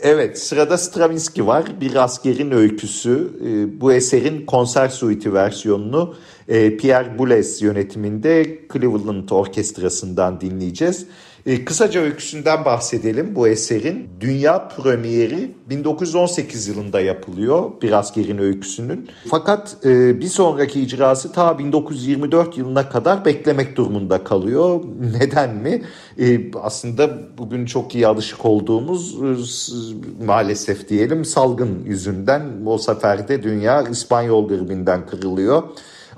[0.01, 1.63] evet sırada Stravinsky var.
[1.81, 3.29] Bir askerin öyküsü.
[3.45, 6.15] Ee, bu eserin konser suiti versiyonunu
[6.47, 11.05] e, Pierre Boulez yönetiminde Cleveland Orkestrası'ndan dinleyeceğiz.
[11.49, 14.09] E, kısaca öyküsünden bahsedelim bu eserin.
[14.19, 19.09] Dünya premieri 1918 yılında yapılıyor bir askerin öyküsünün.
[19.29, 24.83] Fakat e, bir sonraki icrası ta 1924 yılına kadar beklemek durumunda kalıyor.
[25.19, 25.81] Neden mi?
[26.19, 33.81] E, aslında bugün çok iyi alışık olduğumuz e, maalesef diyelim salgın yüzünden o seferde dünya
[33.81, 35.63] İspanyol gribinden kırılıyor.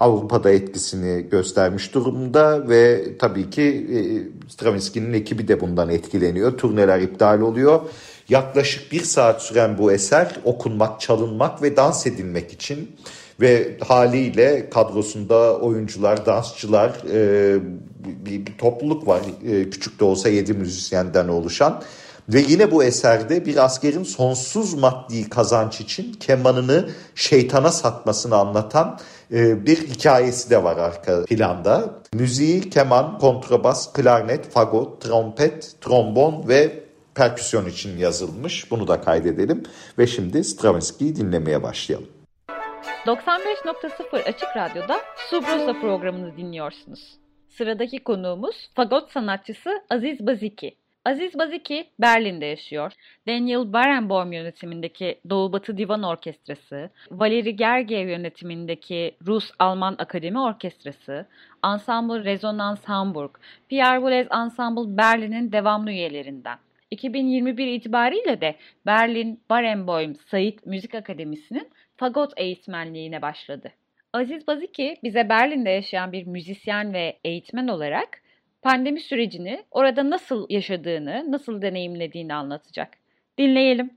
[0.02, 4.00] Avrupa'da etkisini göstermiş durumda ve tabii ki e,
[4.50, 6.58] Stravinsky'nin ekibi de bundan etkileniyor.
[6.58, 7.82] Turneler iptal oluyor.
[8.30, 12.92] Yaklaşık bir saat süren bu eser okunmak, çalınmak ve dans edilmek için
[13.42, 17.60] ve haliyle kadrosunda oyuncular, dansçılar e,
[18.06, 19.22] bir, topluluk var.
[19.48, 21.82] E, küçük de olsa yedi müzisyenden oluşan.
[22.30, 29.00] Ve yine bu eserde bir askerin sonsuz maddi kazanç için kemanını şeytana satmasını anlatan
[29.32, 32.02] bir hikayesi de var arka planda.
[32.14, 36.84] Müziği keman, kontrabas, klarnet, fagot, trompet, trombon ve
[37.16, 38.72] perküsyon için yazılmış.
[38.72, 39.64] Bunu da kaydedelim
[39.98, 42.10] ve şimdi Stravinsky'yi dinlemeye başlayalım.
[43.06, 47.18] 95.0 Açık Radyo'da Subrosa programını dinliyorsunuz.
[47.50, 50.81] Sıradaki konuğumuz fagot sanatçısı Aziz Baziki.
[51.06, 52.92] Aziz Baziki Berlin'de yaşıyor.
[53.28, 61.28] Daniel Barenboim yönetimindeki Doğu Batı Divan Orkestrası, Valeri Gergiev yönetimindeki Rus-Alman Akademi Orkestrası,
[61.66, 63.32] Ensemble Resonans Hamburg,
[63.70, 66.58] Pierre Boulez Ensemble Berlin'in devamlı üyelerinden.
[66.92, 73.72] 2021 itibariyle de Berlin Barenboim Sait Müzik Akademisi'nin fagot eğitmenliğine başladı.
[74.14, 78.22] Aziz Baziki bize Berlin'de yaşayan bir müzisyen ve eğitmen olarak
[78.62, 82.98] pandemi sürecini orada nasıl yaşadığını, nasıl deneyimlediğini anlatacak.
[83.38, 83.92] Dinleyelim.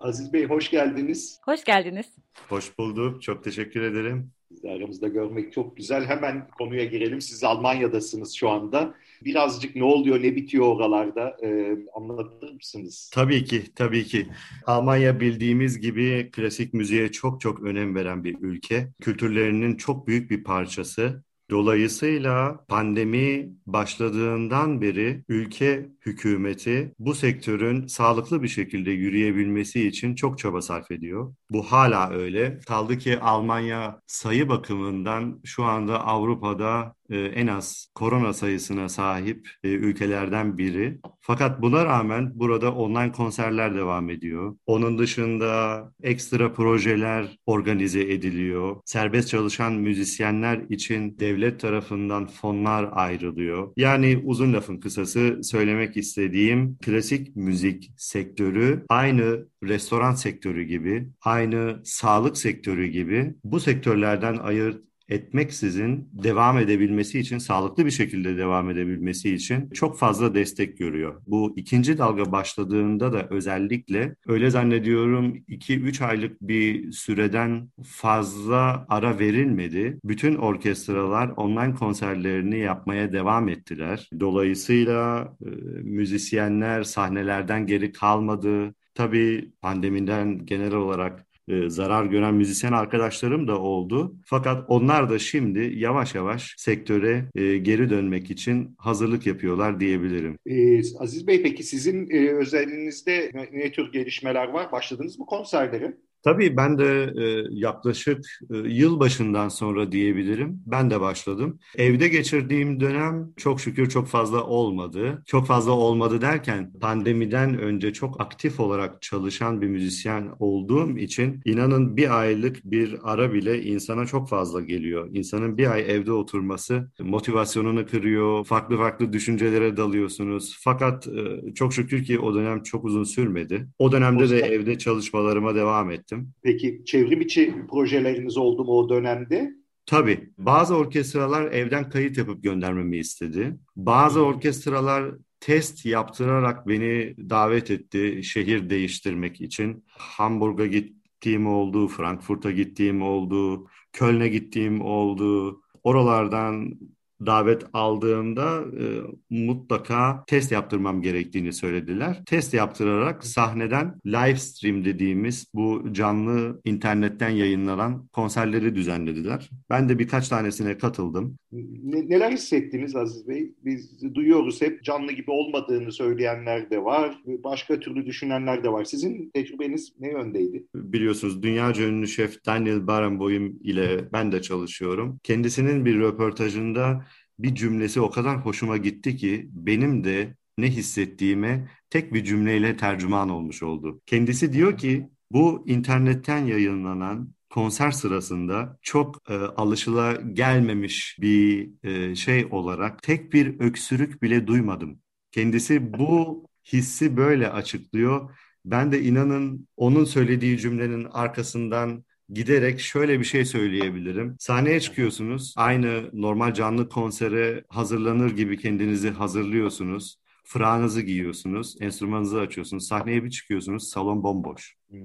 [0.00, 1.40] Aziz Bey hoş geldiniz.
[1.44, 2.06] Hoş geldiniz.
[2.48, 3.22] Hoş bulduk.
[3.22, 4.30] Çok teşekkür ederim.
[4.48, 6.04] Sizi aramızda görmek çok güzel.
[6.04, 7.20] Hemen konuya girelim.
[7.20, 8.94] Siz Almanya'dasınız şu anda.
[9.24, 13.10] Birazcık ne oluyor, ne bitiyor oralarda ee, anlatır mısınız?
[13.14, 14.26] Tabii ki, tabii ki.
[14.66, 18.88] Almanya bildiğimiz gibi klasik müziğe çok çok önem veren bir ülke.
[19.00, 21.22] Kültürlerinin çok büyük bir parçası.
[21.52, 30.62] Dolayısıyla pandemi başladığından beri ülke hükümeti bu sektörün sağlıklı bir şekilde yürüyebilmesi için çok çaba
[30.62, 31.34] sarf ediyor.
[31.50, 32.60] Bu hala öyle.
[32.66, 40.58] Kaldı ki Almanya sayı bakımından şu anda Avrupa'da en az korona sayısına sahip e, ülkelerden
[40.58, 40.98] biri.
[41.20, 44.56] Fakat buna rağmen burada online konserler devam ediyor.
[44.66, 48.76] Onun dışında ekstra projeler organize ediliyor.
[48.84, 53.72] Serbest çalışan müzisyenler için devlet tarafından fonlar ayrılıyor.
[53.76, 62.36] Yani uzun lafın kısası söylemek istediğim klasik müzik sektörü aynı restoran sektörü gibi, aynı sağlık
[62.36, 69.70] sektörü gibi bu sektörlerden ayırt etmeksizin devam edebilmesi için, sağlıklı bir şekilde devam edebilmesi için
[69.70, 71.22] çok fazla destek görüyor.
[71.26, 79.98] Bu ikinci dalga başladığında da özellikle öyle zannediyorum 2-3 aylık bir süreden fazla ara verilmedi.
[80.04, 84.08] Bütün orkestralar online konserlerini yapmaya devam ettiler.
[84.20, 85.48] Dolayısıyla e,
[85.82, 88.74] müzisyenler sahnelerden geri kalmadı.
[88.94, 94.16] Tabii pandemiden genel olarak e, zarar gören müzisyen arkadaşlarım da oldu.
[94.24, 100.38] Fakat onlar da şimdi yavaş yavaş sektöre e, geri dönmek için hazırlık yapıyorlar diyebilirim.
[100.46, 104.72] Ee, Aziz Bey peki sizin e, özelinizde ne, ne tür gelişmeler var?
[104.72, 105.94] Başladınız mı konserlere?
[106.22, 110.62] Tabii ben de e, yaklaşık e, yıl başından sonra diyebilirim.
[110.66, 111.58] Ben de başladım.
[111.76, 115.22] Evde geçirdiğim dönem çok şükür çok fazla olmadı.
[115.26, 121.96] Çok fazla olmadı derken pandemiden önce çok aktif olarak çalışan bir müzisyen olduğum için inanın
[121.96, 125.08] bir aylık bir ara bile insana çok fazla geliyor.
[125.12, 128.44] İnsanın bir ay evde oturması motivasyonunu kırıyor.
[128.44, 130.58] Farklı farklı düşüncelere dalıyorsunuz.
[130.60, 133.68] Fakat e, çok şükür ki o dönem çok uzun sürmedi.
[133.78, 136.32] O dönemde de evde çalışmalarıma devam ettim ettim.
[136.42, 139.52] Peki çevrim içi projeleriniz oldu mu o dönemde?
[139.86, 140.30] Tabii.
[140.38, 143.58] Bazı orkestralar evden kayıt yapıp göndermemi istedi.
[143.76, 149.84] Bazı orkestralar test yaptırarak beni davet etti şehir değiştirmek için.
[149.88, 155.60] Hamburg'a gittiğim oldu, Frankfurt'a gittiğim oldu, Köln'e gittiğim oldu.
[155.84, 156.78] Oralardan
[157.26, 158.84] davet aldığımda e,
[159.30, 162.22] mutlaka test yaptırmam gerektiğini söylediler.
[162.26, 169.50] Test yaptırarak sahneden live stream dediğimiz bu canlı internetten yayınlanan konserleri düzenlediler.
[169.70, 171.38] Ben de birkaç tanesine katıldım.
[171.82, 173.52] Ne, neler hissettiniz Aziz Bey?
[173.64, 177.22] Biz duyuyoruz hep canlı gibi olmadığını söyleyenler de var.
[177.26, 178.84] Başka türlü düşünenler de var.
[178.84, 180.66] Sizin tecrübeniz ne yöndeydi?
[180.74, 185.20] Biliyorsunuz dünyaca ünlü şef Daniel Barenboim ile ben de çalışıyorum.
[185.22, 187.06] Kendisinin bir röportajında
[187.42, 193.28] bir cümlesi o kadar hoşuma gitti ki benim de ne hissettiğime tek bir cümleyle tercüman
[193.28, 194.00] olmuş oldu.
[194.06, 202.46] Kendisi diyor ki bu internetten yayınlanan konser sırasında çok e, alışıla gelmemiş bir e, şey
[202.50, 205.00] olarak tek bir öksürük bile duymadım.
[205.30, 208.36] Kendisi bu hissi böyle açıklıyor.
[208.64, 214.36] Ben de inanın onun söylediği cümlenin arkasından giderek şöyle bir şey söyleyebilirim.
[214.38, 215.54] Sahneye çıkıyorsunuz.
[215.56, 220.16] Aynı normal canlı konsere hazırlanır gibi kendinizi hazırlıyorsunuz.
[220.44, 224.76] Fırağınızı giyiyorsunuz, enstrümanınızı açıyorsunuz, sahneye bir çıkıyorsunuz, salon bomboş.
[224.90, 225.02] Hmm.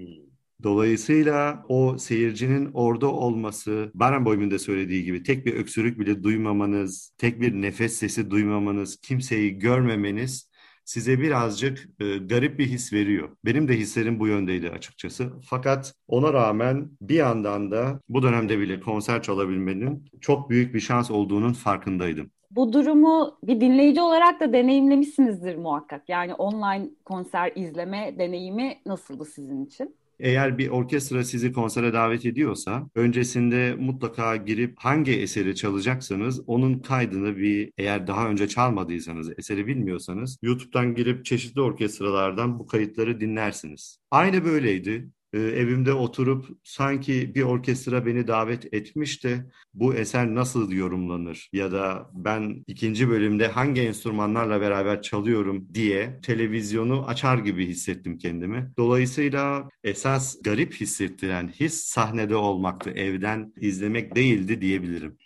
[0.63, 7.41] Dolayısıyla o seyircinin orada olması, Barenboim'un da söylediği gibi tek bir öksürük bile duymamanız, tek
[7.41, 10.46] bir nefes sesi duymamanız, kimseyi görmemeniz
[10.87, 13.29] size birazcık e, garip bir his veriyor.
[13.45, 15.33] Benim de hislerim bu yöndeydi açıkçası.
[15.45, 21.11] Fakat ona rağmen bir yandan da bu dönemde bile konser çalabilmenin çok büyük bir şans
[21.11, 22.31] olduğunun farkındaydım.
[22.51, 26.09] Bu durumu bir dinleyici olarak da deneyimlemişsinizdir muhakkak.
[26.09, 29.95] Yani online konser izleme deneyimi nasıldı sizin için?
[30.19, 37.37] Eğer bir orkestra sizi konsere davet ediyorsa öncesinde mutlaka girip hangi eseri çalacaksanız onun kaydını
[37.37, 43.97] bir eğer daha önce çalmadıysanız eseri bilmiyorsanız YouTube'dan girip çeşitli orkestralardan bu kayıtları dinlersiniz.
[44.11, 50.71] Aynı böyleydi e, evimde oturup sanki bir orkestra beni davet etmiş de bu eser nasıl
[50.71, 58.17] yorumlanır ya da ben ikinci bölümde hangi enstrümanlarla beraber çalıyorum diye televizyonu açar gibi hissettim
[58.17, 58.71] kendimi.
[58.77, 65.17] Dolayısıyla esas garip hissettiren his sahnede olmaktı, evden izlemek değildi diyebilirim.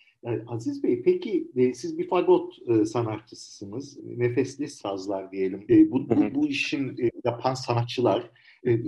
[0.48, 3.98] Aziz Bey peki e, siz bir fagot e, sanatçısısınız.
[4.04, 5.66] Nefesli sazlar diyelim.
[5.70, 8.32] E, bu, bu, bu işin e, yapan sanatçılar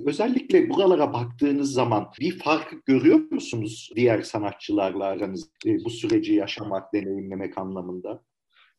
[0.06, 5.50] özellikle buralara baktığınız zaman bir fark görüyor musunuz diğer sanatçılarla aranızda
[5.86, 8.24] bu süreci yaşamak, deneyimlemek anlamında?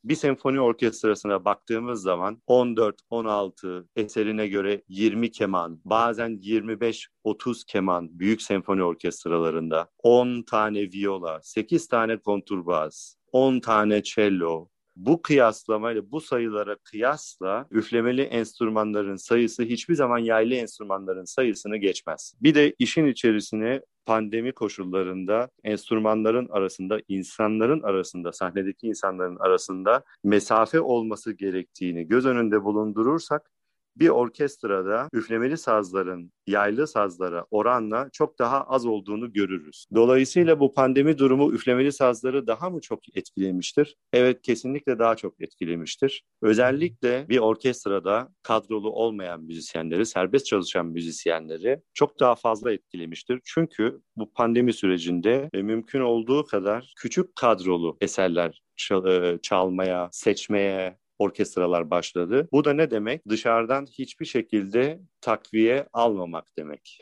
[0.03, 8.83] Bir senfoni orkestrasına baktığımız zaman 14-16 eserine göre 20 keman, bazen 25-30 keman büyük senfoni
[8.83, 17.67] orkestralarında, 10 tane viola, 8 tane konturbas, 10 tane cello, bu kıyaslamayla, bu sayılara kıyasla
[17.71, 22.33] üflemeli enstrümanların sayısı hiçbir zaman yaylı enstrümanların sayısını geçmez.
[22.41, 31.33] Bir de işin içerisine pandemi koşullarında enstrümanların arasında, insanların arasında, sahnedeki insanların arasında mesafe olması
[31.33, 33.51] gerektiğini göz önünde bulundurursak
[33.95, 39.85] bir orkestrada üflemeli sazların yaylı sazlara oranla çok daha az olduğunu görürüz.
[39.95, 43.95] Dolayısıyla bu pandemi durumu üflemeli sazları daha mı çok etkilemiştir?
[44.13, 46.23] Evet kesinlikle daha çok etkilemiştir.
[46.41, 53.41] Özellikle bir orkestrada kadrolu olmayan müzisyenleri, serbest çalışan müzisyenleri çok daha fazla etkilemiştir.
[53.43, 58.61] Çünkü bu pandemi sürecinde e, mümkün olduğu kadar küçük kadrolu eserler
[59.07, 62.47] e, çalmaya, seçmeye, orkestralar başladı.
[62.51, 63.29] Bu da ne demek?
[63.29, 66.99] Dışarıdan hiçbir şekilde takviye almamak demek.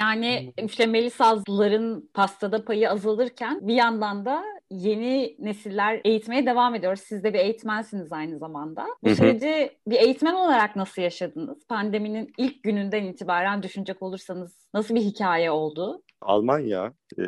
[0.00, 6.96] Yani üflemeli sazların pastada payı azalırken bir yandan da yeni nesiller eğitmeye devam ediyor.
[6.96, 8.86] Siz de bir eğitmensiniz aynı zamanda.
[9.02, 11.66] Bu süreci bir eğitmen olarak nasıl yaşadınız?
[11.68, 16.02] Pandeminin ilk gününden itibaren düşünecek olursanız nasıl bir hikaye oldu?
[16.22, 17.22] Almanya e,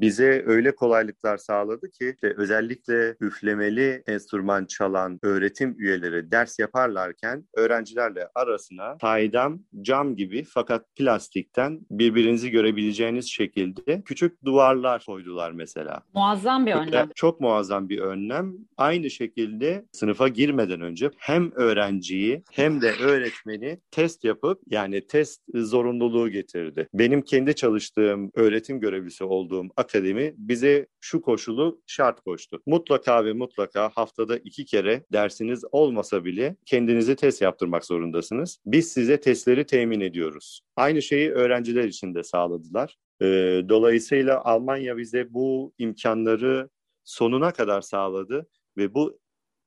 [0.00, 8.28] bize öyle kolaylıklar sağladı ki işte özellikle üflemeli enstrüman çalan öğretim üyeleri ders yaparlarken öğrencilerle
[8.34, 16.02] arasına saydam cam gibi fakat plastikten birbirinizi görebileceğiniz şekilde küçük duvarlar koydular mesela.
[16.14, 17.08] Muazzam bir önlem.
[17.14, 18.54] Çok muazzam bir önlem.
[18.76, 26.28] Aynı şekilde sınıfa girmeden önce hem öğrenciyi hem de öğretmeni test yapıp yani test zorunluluğu
[26.28, 26.88] getirdi.
[26.94, 32.62] Benim kendi çalıştığım öğretim görevlisi olduğum akademi bize şu koşulu şart koştu.
[32.66, 38.58] Mutlaka ve mutlaka haftada iki kere dersiniz olmasa bile kendinizi test yaptırmak zorundasınız.
[38.66, 40.60] Biz size testleri temin ediyoruz.
[40.76, 42.96] Aynı şeyi öğrenciler için de sağladılar.
[43.22, 43.26] Ee,
[43.68, 46.68] dolayısıyla Almanya bize bu imkanları
[47.04, 49.18] sonuna kadar sağladı ve bu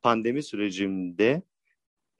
[0.01, 1.41] pandemi sürecinde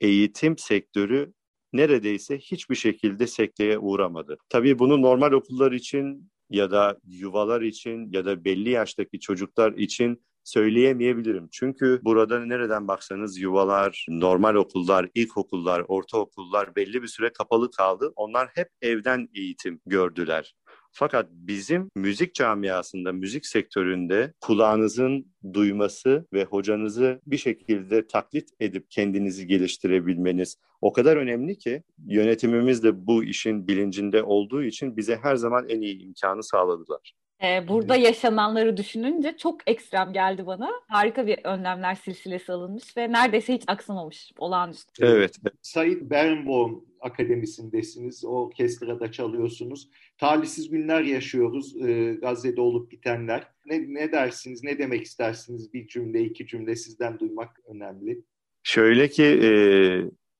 [0.00, 1.32] eğitim sektörü
[1.72, 4.38] neredeyse hiçbir şekilde sekteye uğramadı.
[4.48, 10.22] Tabii bunu normal okullar için ya da yuvalar için ya da belli yaştaki çocuklar için
[10.44, 11.48] söyleyemeyebilirim.
[11.52, 18.12] Çünkü burada nereden baksanız yuvalar, normal okullar, ilkokullar, ortaokullar belli bir süre kapalı kaldı.
[18.16, 20.54] Onlar hep evden eğitim gördüler.
[20.92, 29.46] Fakat bizim müzik camiasında, müzik sektöründe kulağınızın duyması ve hocanızı bir şekilde taklit edip kendinizi
[29.46, 35.68] geliştirebilmeniz o kadar önemli ki yönetimimiz de bu işin bilincinde olduğu için bize her zaman
[35.68, 37.12] en iyi imkanı sağladılar.
[37.42, 40.70] Ee, burada yaşananları düşününce çok ekstrem geldi bana.
[40.88, 44.32] Harika bir önlemler silsilesi alınmış ve neredeyse hiç aksamamış.
[44.38, 45.06] Olağanüstü.
[45.06, 45.36] Evet.
[45.62, 48.24] Said Barenboim Akademisi'ndesiniz.
[48.24, 49.88] Orkestrada çalıyorsunuz.
[50.18, 51.76] Talihsiz günler yaşıyoruz.
[51.82, 53.48] E, Gazze'de olup bitenler.
[53.66, 55.72] Ne, ne dersiniz, ne demek istersiniz?
[55.72, 58.22] Bir cümle, iki cümle sizden duymak önemli.
[58.62, 59.50] Şöyle ki e,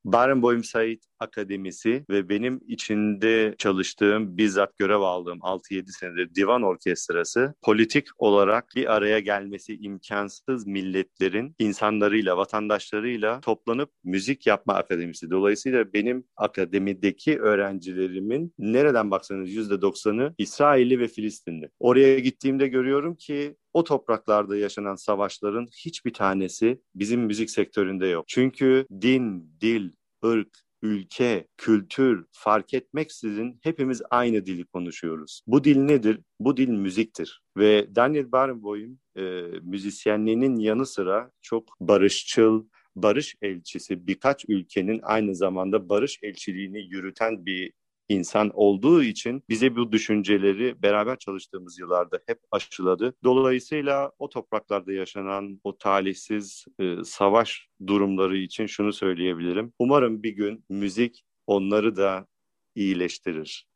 [0.05, 8.09] Barenboim Said Akademisi ve benim içinde çalıştığım, bizzat görev aldığım 6-7 senedir divan orkestrası politik
[8.19, 15.31] olarak bir araya gelmesi imkansız milletlerin insanlarıyla, vatandaşlarıyla toplanıp müzik yapma akademisi.
[15.31, 21.71] Dolayısıyla benim akademideki öğrencilerimin nereden baksanız %90'ı İsrailli ve Filistinli.
[21.81, 28.25] Oraya gittiğimde görüyorum ki o topraklarda yaşanan savaşların hiçbir tanesi bizim müzik sektöründe yok.
[28.29, 29.91] Çünkü din, dil,
[30.25, 35.43] ırk, ülke, kültür fark etmeksizin hepimiz aynı dili konuşuyoruz.
[35.47, 36.21] Bu dil nedir?
[36.41, 37.43] Bu dil müziktir.
[37.57, 39.23] Ve Daniel Barenboim e,
[39.63, 42.65] müzisyenliğinin yanı sıra çok barışçıl,
[42.97, 47.73] barış elçisi birkaç ülkenin aynı zamanda barış elçiliğini yürüten bir
[48.09, 53.15] insan olduğu için bize bu düşünceleri beraber çalıştığımız yıllarda hep aşıladı.
[53.25, 59.73] Dolayısıyla o topraklarda yaşanan o talihsiz e, savaş durumları için şunu söyleyebilirim.
[59.79, 62.27] Umarım bir gün müzik onları da
[62.75, 63.73] iyileştirir.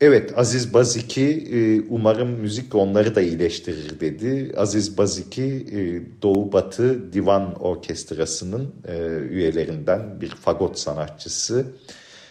[0.00, 4.52] Evet Aziz Baziki e, umarım müzik onları da iyileştirir dedi.
[4.56, 5.78] Aziz Baziki e,
[6.22, 8.98] Doğu Batı Divan Orkestrası'nın e,
[9.30, 11.66] üyelerinden bir fagot sanatçısı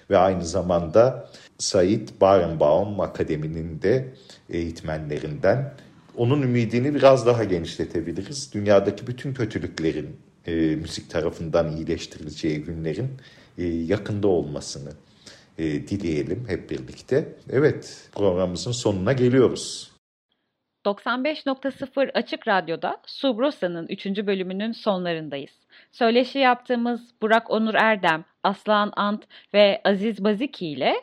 [0.10, 4.14] ve aynı zamanda Said Barenbaum Akademi'nin de
[4.50, 5.74] eğitmenlerinden.
[6.18, 8.54] Onun ümidini biraz daha genişletebiliriz.
[8.54, 10.16] Dünyadaki bütün kötülüklerin
[10.48, 13.10] e, müzik tarafından iyileştirileceği günlerin
[13.58, 14.92] e, yakında olmasını
[15.58, 17.36] e, dileyelim hep birlikte.
[17.50, 19.95] Evet programımızın sonuna geliyoruz.
[20.86, 24.06] 95.0 Açık Radyo'da Subrosa'nın 3.
[24.06, 25.52] bölümünün sonlarındayız.
[25.92, 29.24] Söyleşi yaptığımız Burak Onur Erdem, Aslan Ant
[29.54, 30.96] ve Aziz Baziki ile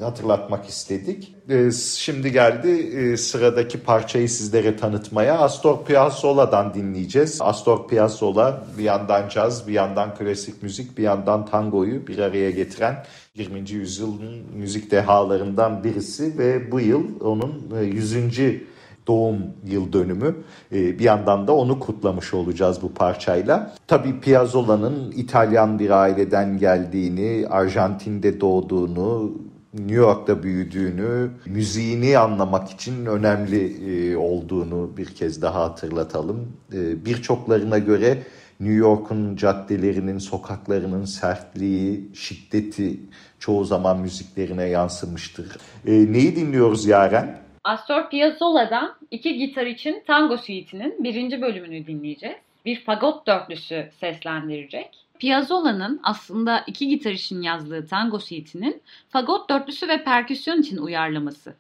[0.05, 1.35] hatırlatmak istedik.
[1.49, 5.39] Ee, şimdi geldi e, sıradaki parçayı sizlere tanıtmaya.
[5.39, 7.39] Astor Piazzolla'dan dinleyeceğiz.
[7.41, 13.05] Astor Piazzolla bir yandan caz, bir yandan klasik müzik, bir yandan tangoyu bir araya getiren
[13.35, 13.71] 20.
[13.71, 18.61] yüzyılın müzik dehalarından birisi ve bu yıl onun 100 e,
[19.07, 20.37] doğum yıl dönümü.
[20.73, 23.75] E, bir yandan da onu kutlamış olacağız bu parçayla.
[23.87, 29.33] Tabii Piazzolla'nın İtalyan bir aileden geldiğini, Arjantin'de doğduğunu,
[29.79, 36.57] New York'ta büyüdüğünü, müziğini anlamak için önemli e, olduğunu bir kez daha hatırlatalım.
[36.73, 38.19] E, birçoklarına göre
[38.61, 43.01] New York'un caddelerinin, sokaklarının sertliği, şiddeti
[43.39, 45.47] çoğu zaman müziklerine yansımıştır.
[45.87, 47.39] E, neyi dinliyoruz Yaren?
[47.65, 52.37] Astor Piazzolla'dan iki gitar için Tango Suite'inin birinci bölümünü dinleyeceğiz.
[52.65, 55.06] Bir fagot dörtlüsü seslendirecek.
[55.19, 61.55] Piazzolla'nın aslında iki gitar için yazdığı tango suite'inin fagot dörtlüsü ve perküsyon için uyarlaması.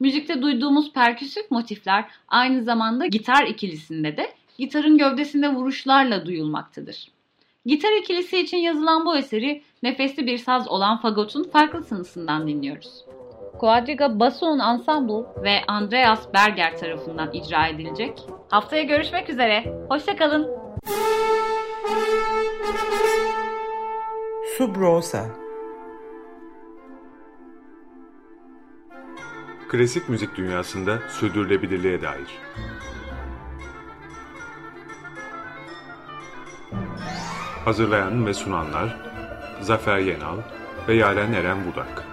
[0.00, 7.08] Müzikte duyduğumuz perküsif motifler aynı zamanda gitar ikilisinde de gitarın gövdesinde vuruşlarla duyulmaktadır.
[7.66, 13.04] Gitar ikilisi için yazılan bu eseri nefesli bir saz olan fagotun farklı sınısından dinliyoruz.
[13.58, 18.18] Quadriga Basson Ensemble ve Andreas Berger tarafından icra edilecek.
[18.50, 19.64] Haftaya görüşmek üzere.
[19.88, 20.48] Hoşçakalın.
[24.58, 25.26] Subrosa
[29.68, 32.38] Klasik müzik dünyasında sürdürülebilirliğe dair.
[37.64, 38.96] Hazırlayan ve sunanlar
[39.60, 40.38] Zafer Yenal
[40.88, 42.04] ve Yaren Eren Budak.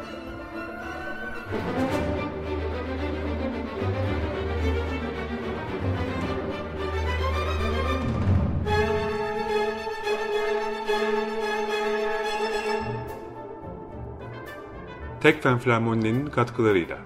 [15.24, 16.98] Tekfen Flamoninin katkılarıyla